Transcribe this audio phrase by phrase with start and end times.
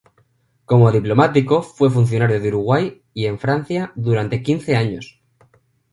[0.65, 5.21] Como diplomático, fue funcionario de Uruguay en Francia durante quince años.